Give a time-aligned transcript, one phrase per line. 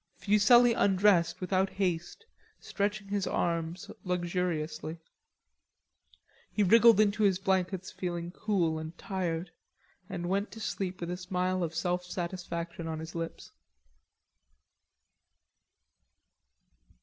[0.17, 2.25] Fuselli undressed without haste,
[2.59, 4.97] stretching his arms luxuriously.
[6.51, 9.51] He wriggled into his blankets feeling cool and tired,
[10.09, 13.51] and went to sleep with a smile of self satisfaction on his lips.